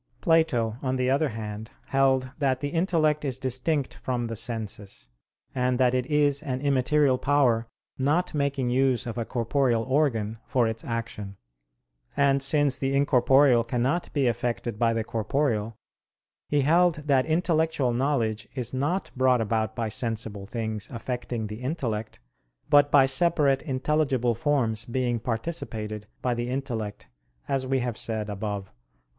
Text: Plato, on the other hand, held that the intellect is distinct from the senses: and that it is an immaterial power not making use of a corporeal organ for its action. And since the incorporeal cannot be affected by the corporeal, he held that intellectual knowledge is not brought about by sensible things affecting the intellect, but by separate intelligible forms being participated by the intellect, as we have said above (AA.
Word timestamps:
Plato, 0.19 0.77
on 0.81 0.95
the 0.95 1.11
other 1.11 1.29
hand, 1.29 1.69
held 1.89 2.31
that 2.39 2.59
the 2.59 2.69
intellect 2.69 3.23
is 3.23 3.37
distinct 3.37 3.93
from 3.93 4.25
the 4.25 4.35
senses: 4.35 5.09
and 5.53 5.77
that 5.79 5.93
it 5.93 6.07
is 6.07 6.41
an 6.41 6.59
immaterial 6.59 7.19
power 7.19 7.67
not 7.99 8.33
making 8.33 8.71
use 8.71 9.05
of 9.05 9.19
a 9.19 9.25
corporeal 9.25 9.83
organ 9.83 10.39
for 10.47 10.67
its 10.67 10.83
action. 10.83 11.37
And 12.17 12.41
since 12.41 12.79
the 12.79 12.95
incorporeal 12.95 13.63
cannot 13.63 14.11
be 14.11 14.25
affected 14.25 14.79
by 14.79 14.93
the 14.93 15.03
corporeal, 15.03 15.77
he 16.47 16.61
held 16.61 16.95
that 17.05 17.27
intellectual 17.27 17.93
knowledge 17.93 18.47
is 18.55 18.73
not 18.73 19.11
brought 19.15 19.39
about 19.39 19.75
by 19.75 19.89
sensible 19.89 20.47
things 20.47 20.89
affecting 20.91 21.45
the 21.45 21.61
intellect, 21.61 22.19
but 22.71 22.89
by 22.89 23.05
separate 23.05 23.61
intelligible 23.61 24.33
forms 24.33 24.83
being 24.83 25.19
participated 25.19 26.07
by 26.23 26.33
the 26.33 26.49
intellect, 26.49 27.07
as 27.47 27.67
we 27.67 27.81
have 27.81 27.99
said 27.99 28.31
above 28.31 28.65
(AA. 28.69 28.73